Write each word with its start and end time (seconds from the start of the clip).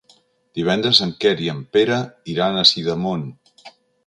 Divendres 0.59 1.01
en 1.05 1.11
Quer 1.25 1.33
i 1.49 1.51
en 1.53 1.59
Pere 1.77 2.01
iran 2.35 2.59
a 2.59 2.65
Sidamon. 2.71 3.29